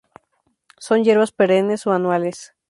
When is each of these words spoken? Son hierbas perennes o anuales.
Son 0.79 1.03
hierbas 1.03 1.31
perennes 1.31 1.85
o 1.85 1.91
anuales. 1.91 2.55